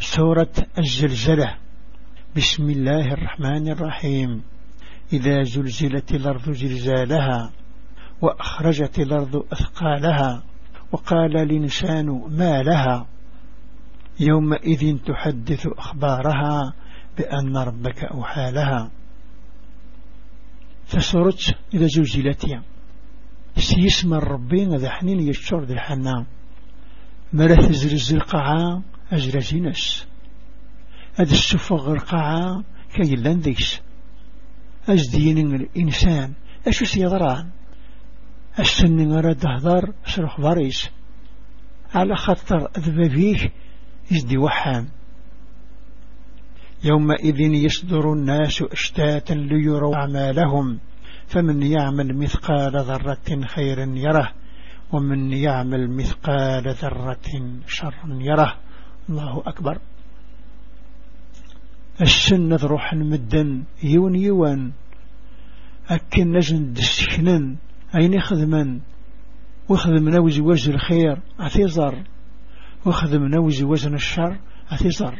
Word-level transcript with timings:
سورة 0.00 0.52
الزلزلة. 0.78 1.56
بسم 2.36 2.70
الله 2.70 3.12
الرحمن 3.12 3.68
الرحيم. 3.68 4.42
إذا 5.12 5.42
زلزلت 5.42 6.14
الأرض 6.14 6.50
زلزالها 6.52 7.52
وأخرجت 8.22 8.98
الأرض 8.98 9.36
أثقالها 9.52 10.42
وقال 10.92 11.36
الإنسان 11.36 12.06
ما 12.28 12.62
لها. 12.62 13.06
يومئذ 14.20 14.96
تحدث 14.98 15.66
أخبارها 15.66 16.72
بأن 17.18 17.56
ربك 17.56 18.04
أوحى 18.04 18.50
لها. 18.50 18.90
فسرت 20.84 21.56
إذا 21.74 21.86
زلزلت. 21.86 22.60
سيسمى 23.56 24.16
الربين 24.16 24.76
ذا 24.76 24.90
حنين 24.90 25.20
يشتر 25.20 25.58
الحنام 25.58 26.26
مرث 27.32 27.72
زلزل 27.72 28.16
القاعة 28.16 28.82
أجرزينس 29.12 30.06
هذا 31.14 31.32
السفغ 31.32 31.92
القاعة 31.92 32.64
كي 32.94 33.16
لنديس 33.16 33.80
أزدين 34.88 35.54
الإنسان 35.54 36.32
أشو 36.66 36.84
سيضران؟ 36.84 37.50
السن 38.58 39.12
غرد 39.12 39.46
هضر 39.46 39.92
شرح 40.06 40.40
باريس 40.40 40.90
على 41.94 42.16
خطر 42.16 42.68
أذبابيه 42.78 43.52
يزدي 44.10 44.38
وحام. 44.38 44.88
يومئذ 46.84 47.40
يصدر 47.40 48.12
الناس 48.12 48.62
أشتاتا 48.62 49.34
ليروا 49.34 49.96
أعمالهم. 49.96 50.78
فمن 51.26 51.62
يعمل 51.62 52.16
مثقال 52.16 52.76
ذرة 52.76 53.46
خيرا 53.46 53.84
يره 53.96 54.32
ومن 54.92 55.32
يعمل 55.32 55.90
مثقال 55.90 56.68
ذرة 56.68 57.60
شرا 57.66 58.18
يره. 58.20 58.58
الله 59.10 59.42
أكبر. 59.46 59.78
السنة 62.00 62.58
روح 62.62 62.94
مدن 62.94 63.64
يون 63.82 64.14
يوان 64.14 64.72
أكن 65.88 66.32
نجن 66.32 66.72
دسكنن 66.72 67.56
أين 67.94 68.20
خدما 68.20 68.80
وخدم 69.68 70.08
نوز 70.08 70.40
وزن 70.40 70.74
الخير 70.74 71.18
أثيزر 71.40 72.02
وخدم 72.86 73.26
نوز 73.26 73.62
وزن 73.62 73.94
الشر 73.94 74.38
أثيزر 74.70 75.14